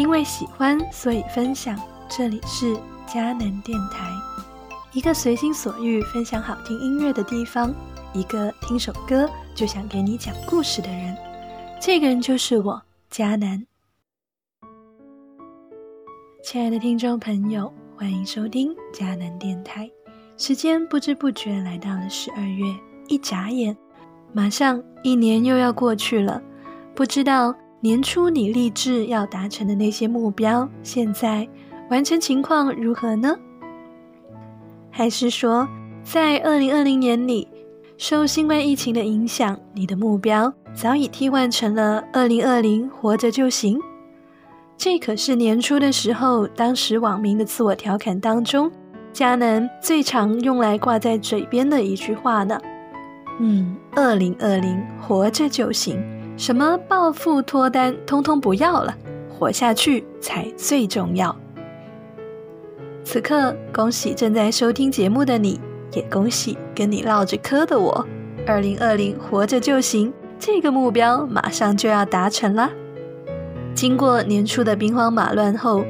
[0.00, 1.78] 因为喜欢，所以分享。
[2.08, 2.74] 这里是
[3.06, 4.10] 迦南电台，
[4.94, 7.70] 一个随心所欲分享好听音乐的地方，
[8.14, 11.14] 一个听首歌就想给你讲故事的人。
[11.78, 12.80] 这个人就是我，
[13.12, 13.66] 迦南。
[16.42, 19.88] 亲爱的听众朋友，欢迎收听迦南电台。
[20.38, 22.74] 时间不知不觉来到了十二月，
[23.08, 23.76] 一眨眼，
[24.32, 26.42] 马上一年又要过去了。
[26.94, 31.48] 不知道年初你立志要达成的那些目标，现在
[31.88, 33.34] 完成情况如何呢？
[34.90, 35.66] 还是说，
[36.04, 37.48] 在二零二零年里，
[37.96, 43.80] 受新冠疫情的影响，你的目标早已替换成了二零二零活着就行？
[44.76, 48.70] 这可是年初的时候，当时网民的自我调侃当中。
[49.12, 52.60] 迦南最常用来挂在嘴边的一句话呢，
[53.40, 56.00] 嗯，二零二零活着就行，
[56.40, 58.96] 什么暴富脱单，通通不要了，
[59.28, 61.36] 活下去才最重要。
[63.04, 65.60] 此刻，恭喜正在收听节目的你，
[65.92, 68.06] 也恭喜跟你唠着嗑的我，
[68.46, 72.70] 二零二零活着就行，这个目标马上就要达成了。
[73.74, 75.84] 经过年初的兵荒马乱后。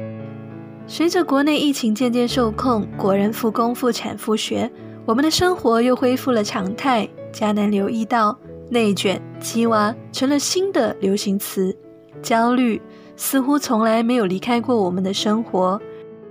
[0.85, 4.69] 随着国内疫情渐渐受控，国人复工复产复学，
[5.05, 7.07] 我们的生活又恢复了常态。
[7.31, 8.37] 迦南留意到，
[8.71, 11.77] 内卷、鸡娃成了新的流行词，
[12.21, 12.81] 焦虑
[13.17, 15.79] 似乎从来没有离开过我们的生活。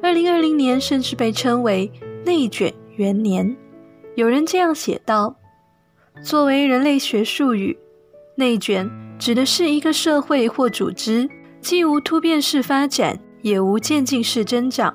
[0.02, 1.92] 二零二零年甚至被称为
[2.24, 3.54] 内卷元年。
[4.14, 5.36] 有人这样写道
[6.24, 7.78] ：“作为人类学术语，
[8.36, 11.28] 内卷指的是一个社会或组织
[11.60, 14.94] 既无突变式发展。”也无渐进式增长，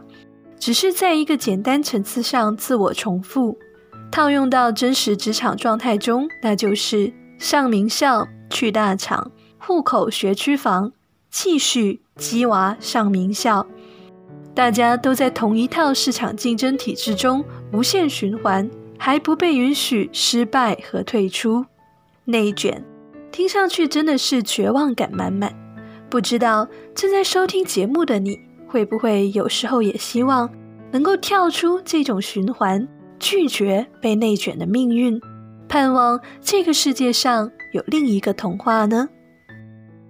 [0.59, 3.57] 只是在一个简单层次上自我重复。
[4.11, 10.91] 套用到真实职场状态中，那就是上名校去大厂，户口学区房，
[11.30, 13.67] 继续鸡娃上名校。
[14.53, 21.65] 大家都在同一套市场竞争体制中无限循环，还不被允许失败和退出。
[22.23, 22.83] 内卷，
[23.32, 25.54] 听上去真的是绝望感满满。
[26.09, 30.49] 不知道正在收听节目的你，会不会有时候也希望
[30.92, 32.88] 能够跳出这种循环，
[33.20, 35.20] 拒绝被内卷的命运，
[35.67, 39.09] 盼望这个世界上有另一个童话呢？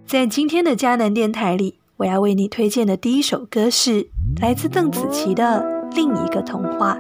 [0.06, 4.08] 在今天的迦南电台里，我要为你推荐的第一首歌是
[4.42, 5.44] 来自邓紫棋的
[5.96, 6.96] 《另一个童话》。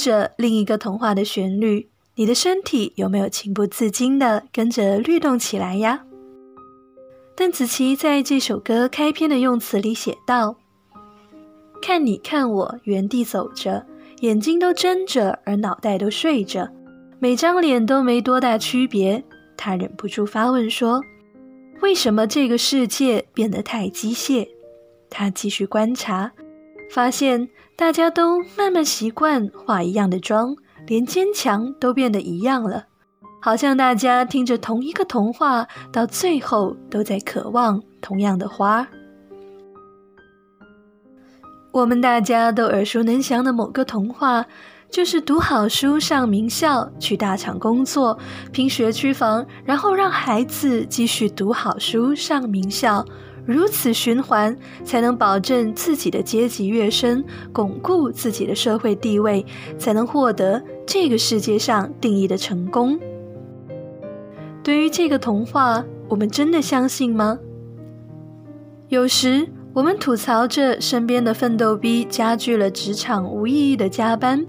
[0.00, 6.06] 着另一个童话的旋律，你的身体有没有情不自禁的跟着律动起来呀？
[7.36, 10.56] 邓紫棋在这首歌开篇的用词里写道
[11.80, 13.86] ：“看你看我，原地走着，
[14.20, 16.68] 眼睛都睁着，而脑袋都睡着，
[17.18, 19.22] 每张脸都没多大区别。”
[19.56, 21.02] 他忍不住发问说
[21.80, 24.48] ：“为什么这个世界变得太机械？”
[25.08, 26.32] 他继续观察，
[26.90, 27.48] 发现。
[27.80, 30.54] 大家都慢慢习惯化一样的妆，
[30.86, 32.84] 连坚强都变得一样了，
[33.40, 38.86] 好像大家听着同一个童话，到最后都在渴望同样的花。
[41.72, 44.44] 我们大家都耳熟能详的某个童话，
[44.90, 48.18] 就是读好书上名校，去大厂工作，
[48.52, 53.02] 拼学区房，然后让孩子继续读好书上名校。
[53.50, 59.44] 如此循环，才能保证自己的阶级跃升，巩固自己的社会地位，
[59.76, 62.98] 才能获得这个世界上定义的成功。
[64.62, 67.38] 对于这个童话，我们真的相信吗？
[68.88, 74.46] 有时我们吐槽着身边的奋斗逼加剧了职场无意义的加班，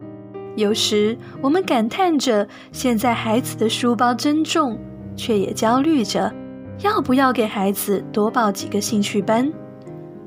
[0.56, 4.78] 有时我们感叹着现在孩子的书包真重，
[5.16, 6.32] 却也焦虑着。
[6.82, 9.52] 要不要给孩子多报几个兴趣班？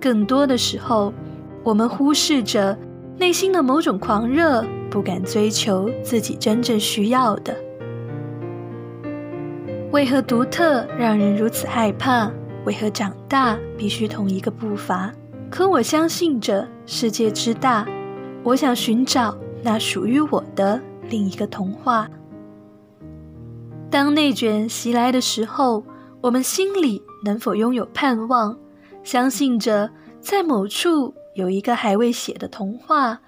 [0.00, 1.12] 更多的时候，
[1.64, 2.78] 我们忽视着
[3.18, 7.56] 内心的某种狂热，不敢追求自己真正需要的。
[9.90, 12.30] 为何独特让人如此害怕？
[12.64, 15.12] 为何长大必须同一个步伐？
[15.50, 17.84] 可我相信着世界之大，
[18.44, 20.80] 我想寻找那属于我的
[21.10, 22.08] 另一个童话。
[23.90, 25.82] 当内卷袭来的时候。
[26.24, 28.58] 我们心里能否拥有盼望？
[29.02, 29.90] 相信着，
[30.22, 33.20] 在某处有一个还未写的童话，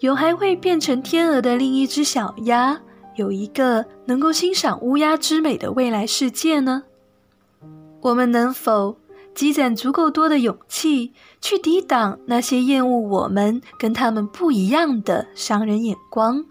[0.00, 2.78] 有还会变成天鹅的另一只小鸭，
[3.16, 6.82] 有一个能够欣赏乌鸦之美的未来世界呢？
[8.02, 8.98] 我们能否
[9.34, 16.44] 积攒足够多的勇气，去抵挡那些厌恶我们跟他们不一样的商人眼光？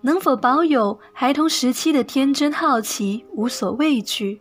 [0.00, 4.40] 能否保有孩童时期的天真好奇，无所畏惧？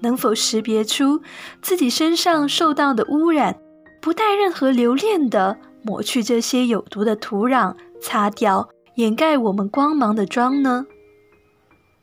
[0.00, 1.20] 能否识别出
[1.62, 3.58] 自己身上受到的污染，
[4.00, 10.86] 不带任何留恋的抹去这些有毒的土壤，擦掉掩盖我们光芒的妆呢？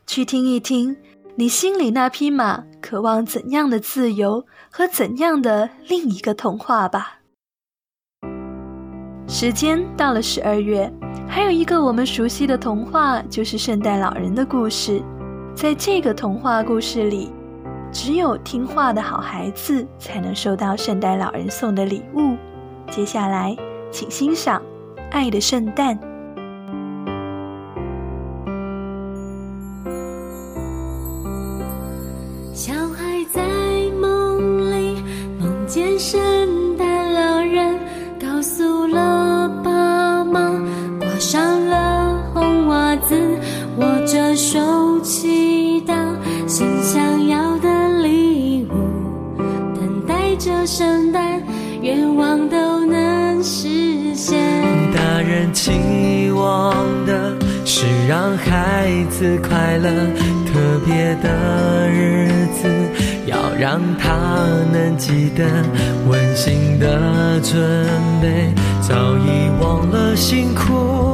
[0.06, 0.96] 去听一听，
[1.36, 7.20] 你心里那匹马渴望怎样的自由和怎样的另一个童话吧。
[9.28, 10.92] 时间到了十二月，
[11.28, 15.04] 还有一个我们熟悉的童话，就是圣诞老人的故事。
[15.54, 17.30] 在这个童话故事里。
[18.00, 22.38] 只有听话的好孩子才能收到圣诞老人送的礼物。
[22.92, 23.58] 接下来，
[23.92, 24.62] 请欣赏
[25.10, 25.98] 《爱的圣诞》。
[32.54, 33.42] 小孩在
[34.00, 35.02] 梦里
[35.40, 36.22] 梦见圣
[63.70, 64.16] 让他
[64.72, 65.44] 能记得
[66.08, 67.60] 温馨的准
[68.22, 68.54] 备。
[68.80, 71.07] 早已忘了辛苦，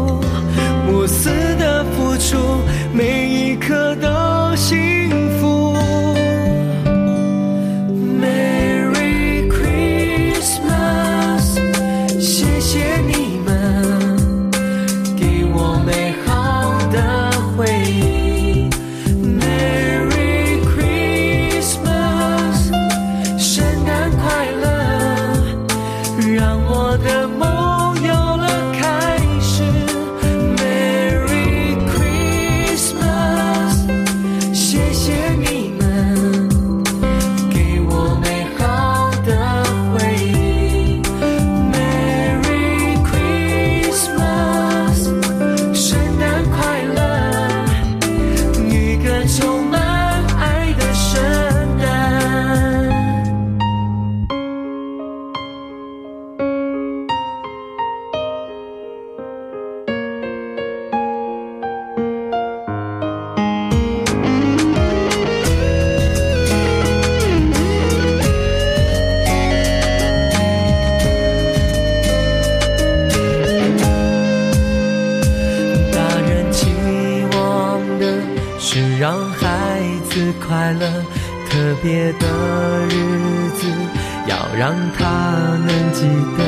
[84.57, 86.05] 让他能记
[86.38, 86.43] 得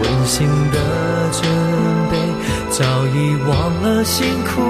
[0.00, 0.76] 温馨的
[1.32, 1.42] 准
[2.10, 2.14] 备，
[2.70, 3.16] 早已
[3.48, 3.50] 忘
[3.82, 4.60] 了辛苦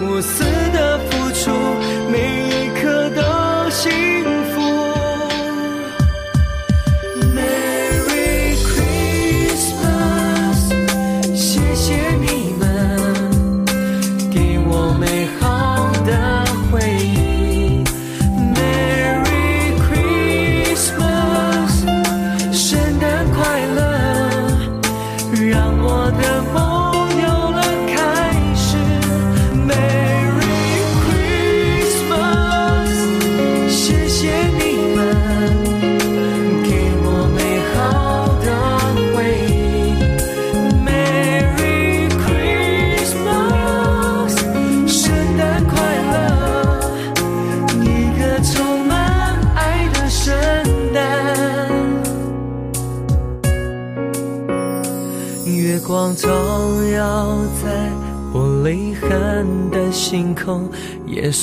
[0.00, 0.46] 我虽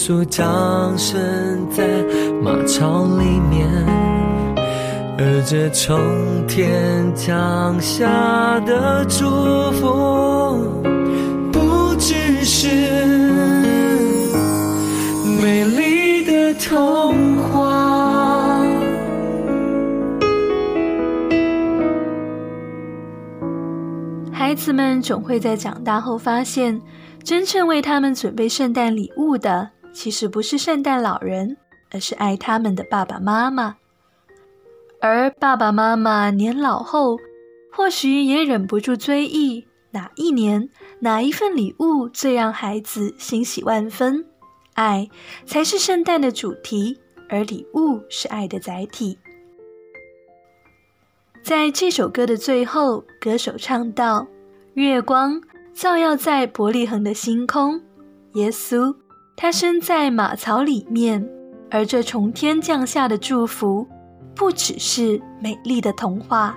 [0.05, 1.83] 耶稣降生在
[2.43, 3.67] 马槽里面。
[5.17, 5.97] 而这从
[6.45, 9.25] 天降下的祝
[9.71, 10.83] 福，
[11.51, 12.67] 不只是
[15.41, 18.61] 美丽的童话。
[24.31, 26.79] 孩子们总会在长大后发现，
[27.23, 31.55] 真正为他们准备圣诞礼物的，其实不是圣诞老人，
[31.89, 33.77] 而是爱他们的爸爸妈妈。
[34.99, 37.17] 而爸爸妈妈年老后，
[37.71, 44.25] 或许也忍不住追忆哪一年哪一份礼物最让孩子欣喜万分。
[44.73, 45.09] 爱
[45.45, 46.99] 才是圣诞的主题，
[47.29, 49.17] 而礼物是爱的载体。
[51.41, 54.27] 在这首歌的最后，歌手唱道
[54.75, 55.41] ：“月光
[55.73, 57.81] 照耀在伯利恒的星空，
[58.33, 58.93] 耶稣
[59.37, 61.29] 他生在马槽里面，
[61.69, 63.85] 而这从天降下的祝福，
[64.33, 66.55] 不只是美丽的童话。”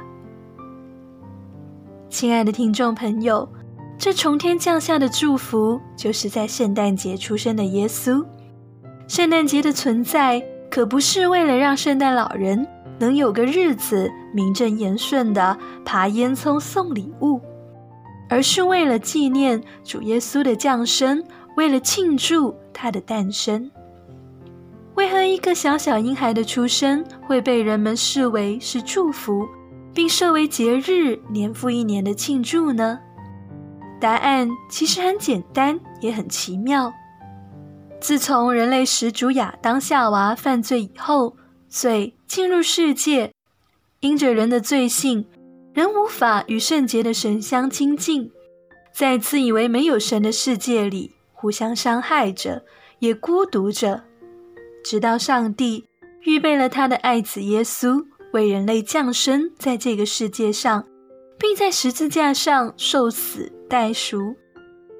[2.08, 3.48] 亲爱的听众朋友，
[3.98, 8.24] 这从天降下的祝福，就是在圣诞节出生的耶稣。
[9.08, 12.64] 圣诞节的存在，可不是为了让圣诞老人
[13.00, 17.40] 能有个日子名正言顺的爬烟囱送礼物，
[18.28, 21.24] 而是为了纪念主耶稣的降生，
[21.58, 23.68] 为了庆祝他的诞生。
[24.94, 29.44] 为何一个小小婴孩的出生会被人们视为是祝福，
[29.92, 33.00] 并设为节日，年复一年的庆祝呢？
[34.00, 36.92] 答案其实很简单，也很奇妙。
[38.00, 41.34] 自从人类始祖亚当夏娃犯罪以后，
[41.68, 43.32] 罪进入世界，
[43.98, 45.26] 因着人的罪性，
[45.74, 48.30] 人无法与圣洁的神相亲近，
[48.92, 52.64] 在自以为没有神的世界里，互相伤害着，
[52.98, 54.02] 也孤独着，
[54.84, 55.86] 直到上帝
[56.22, 60.84] 预备了他的爱子耶稣，为人类降生在这个世界上，
[61.38, 64.34] 并在十字架上受死代赎，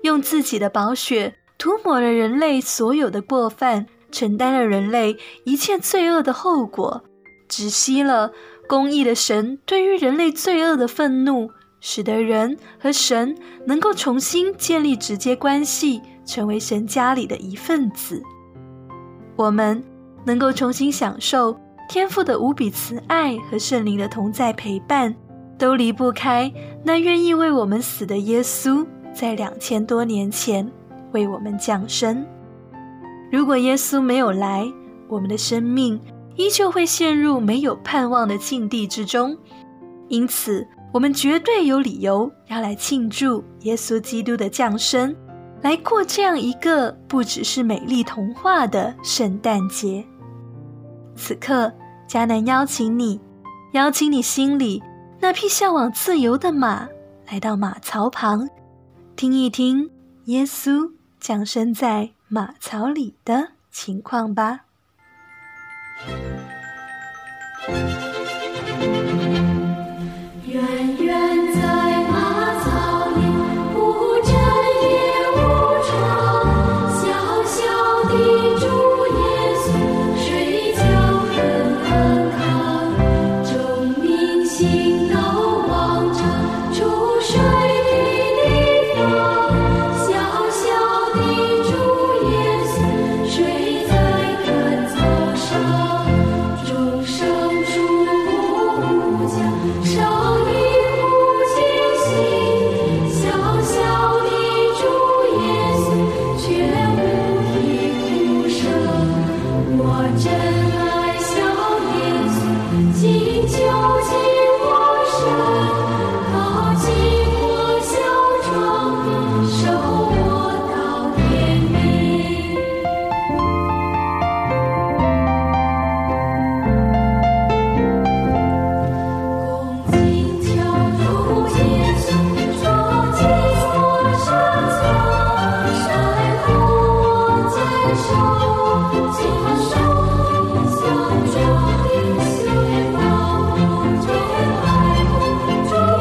[0.02, 1.35] 用自己的宝血。
[1.59, 7.02] 涂抹了人类所有的过犯，承担了人类一切罪恶的后果，
[7.49, 8.30] 止息了
[8.68, 18.23] 公义的神对于人类罪恶的愤怒，使得人和神能够重新建立直接关系，成为神家里的一份子。
[19.35, 19.82] 我们
[20.25, 21.58] 能够重新享受
[21.88, 25.12] 天父的无比慈爱和圣灵的同在陪伴，
[25.58, 26.52] 都离不开
[26.85, 30.70] 那愿意为我们死的耶稣，在两千多年前。
[31.12, 32.23] 为我们降生。
[33.32, 34.70] 如果耶稣没有来，
[35.08, 35.99] 我们的生命
[36.37, 39.35] 依旧会陷入没有盼望的境地之中。
[40.08, 45.16] 因此，我们绝对有理由要来庆祝耶稣基督的降生，
[45.62, 50.04] 来过这样一个不只是美丽童话的圣诞节。
[51.16, 51.72] 此刻，
[52.08, 53.20] 迦南邀请你，
[53.72, 54.82] 邀请你心里
[55.20, 56.88] 那匹向往自由的马，
[57.30, 58.48] 来到马槽旁，
[59.16, 59.90] 听一听
[60.26, 60.92] 耶稣。
[61.20, 64.60] 降生在马槽里的情况吧。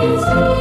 [0.08, 0.57] Jesus.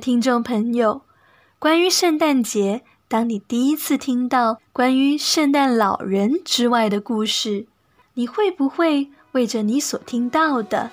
[0.00, 1.02] 听众朋友，
[1.58, 7.66] 关于圣诞节，当你第一次听到关于圣诞老人之外的故事，
[8.14, 10.90] 你会不会为着你所听到的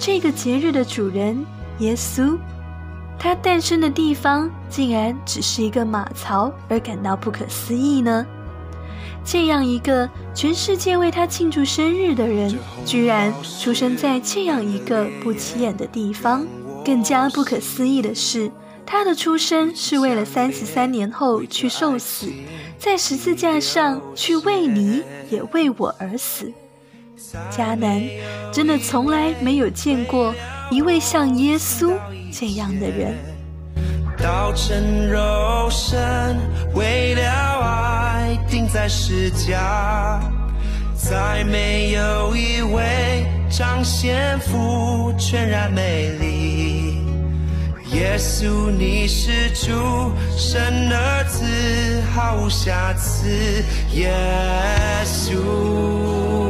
[0.00, 1.44] 这个节日的主人
[1.80, 2.38] 耶稣，
[3.18, 8.26] 他诞生的地方竟然只是一个马槽而感到不可思议呢？
[9.22, 16.46] 这样一个全世界为他庆祝生日的人，居然出生在这样一个不起眼的地方。
[16.86, 18.48] 更加不可思议的是，
[18.86, 22.32] 他的出生是为了三十三年后去受死，
[22.78, 26.52] 在十字架上去为你也为我而死。
[27.50, 28.00] 迦南
[28.52, 30.32] 真的从来没有见过
[30.70, 31.92] 一位像耶稣
[32.32, 33.16] 这样的人。
[34.16, 36.38] 道成肉身，
[36.72, 37.22] 为了
[37.62, 40.20] 爱钉在十架，
[40.96, 47.04] 再没有一位彰显父全然美丽。
[47.92, 53.28] 耶稣，你是主神儿子，毫无瑕疵。
[53.92, 54.12] 耶
[55.04, 56.45] 稣。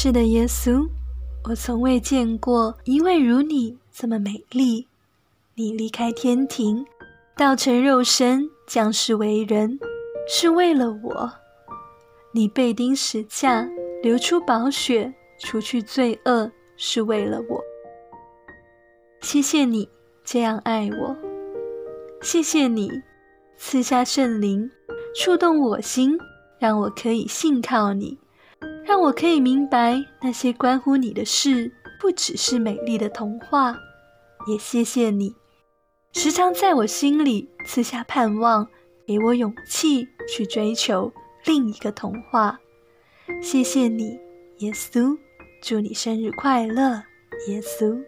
[0.00, 0.88] 是的，耶稣，
[1.42, 4.86] 我从未见过一位如你这么美丽。
[5.56, 6.86] 你离开天庭，
[7.36, 9.76] 道成肉身，降世为人，
[10.28, 11.28] 是为了我。
[12.30, 13.68] 你被钉十架，
[14.00, 17.60] 流出宝血，除去罪恶，是为了我。
[19.20, 19.88] 谢谢你
[20.22, 21.16] 这样爱我，
[22.22, 22.88] 谢谢你
[23.56, 24.70] 赐下圣灵，
[25.16, 26.16] 触动我心，
[26.60, 28.16] 让我可以信靠你。
[28.88, 31.70] 让我可以明白那些关乎你的事，
[32.00, 33.76] 不只是美丽的童话。
[34.46, 35.34] 也谢谢你，
[36.14, 38.66] 时常在我心里刺下盼望，
[39.06, 41.12] 给我勇气去追求
[41.44, 42.58] 另一个童话。
[43.42, 44.18] 谢谢你，
[44.60, 45.14] 耶稣，
[45.62, 47.02] 祝你生日快乐，
[47.48, 48.02] 耶稣。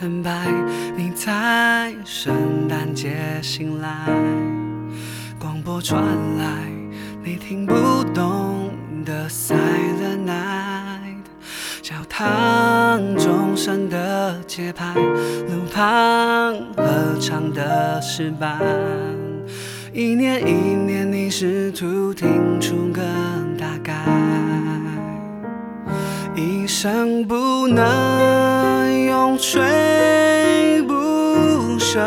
[0.00, 0.50] 很白，
[0.96, 3.90] 你在圣诞节醒来，
[5.38, 6.02] 广播传
[6.38, 6.46] 来
[7.22, 7.74] 你听不
[8.14, 8.70] 懂
[9.04, 11.20] 的 Silent Night，
[11.82, 18.58] 教堂钟声的节拍，路旁合唱的诗班，
[19.92, 23.02] 一年一年你试图听出个
[23.58, 23.92] 大概。
[26.34, 30.94] 一生不能永垂不
[31.78, 32.00] 朽，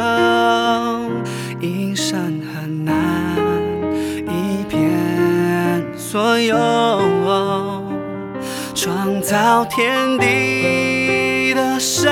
[1.59, 2.93] 一生很难
[4.27, 4.81] 一片
[5.95, 6.57] 所有。
[8.73, 12.11] 创造天地的神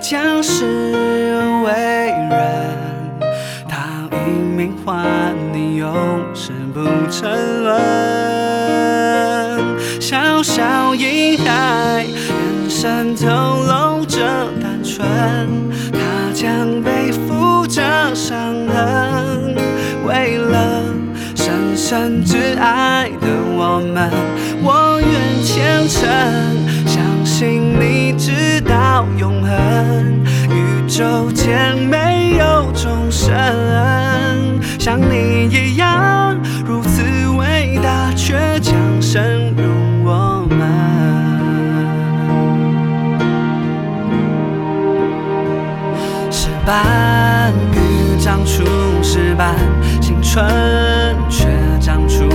[0.00, 0.92] 将是
[1.64, 2.30] 伟人，
[3.68, 5.92] 他以命换你永
[6.34, 8.59] 世不沉沦。
[10.10, 14.18] 小小婴孩，眼神透露着
[14.60, 15.06] 单纯，
[15.92, 16.00] 他
[16.34, 17.80] 将背负着
[18.12, 19.54] 伤痕，
[20.04, 20.82] 为了
[21.36, 24.10] 深深挚爱的我们，
[24.64, 26.10] 我愿虔诚，
[26.88, 33.30] 相信你直到永恒，宇宙间没有众生
[34.76, 35.69] 像你一
[46.70, 48.62] 石板欲长出
[49.02, 49.56] 石板，
[50.00, 50.46] 青春
[51.28, 51.48] 却
[51.80, 52.28] 长出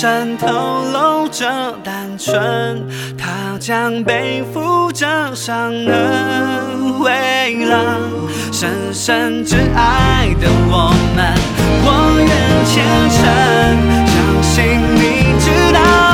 [0.00, 0.46] 渗透
[0.94, 1.44] 露着
[1.84, 2.82] 单纯，
[3.18, 7.98] 他将背负着伤痕，为了
[8.50, 11.34] 深深挚爱的我们，
[11.84, 12.30] 我愿
[12.64, 13.20] 虔诚，
[14.06, 16.09] 相信你知道。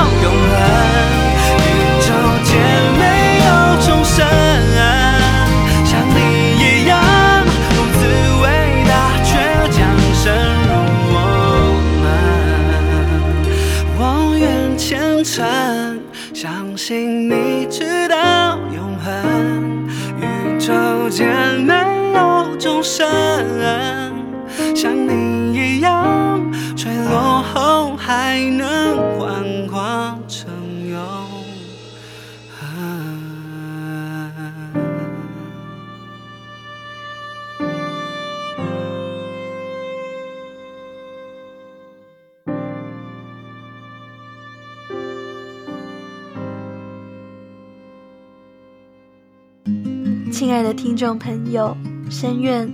[50.37, 51.75] 亲爱的听众朋友，
[52.11, 52.71] 深愿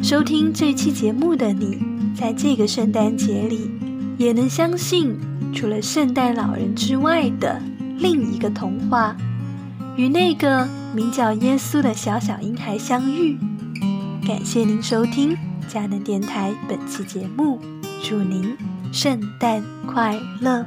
[0.00, 1.76] 收听这期节目的你，
[2.14, 3.68] 在这个圣诞节里，
[4.16, 5.18] 也能相信
[5.52, 7.60] 除了圣诞老人之外的
[7.98, 9.16] 另一个童话，
[9.96, 13.36] 与那个名叫耶稣的小小婴孩相遇。
[14.24, 17.58] 感谢您收听佳能电台本期节目，
[18.04, 18.56] 祝您
[18.92, 20.64] 圣诞快乐。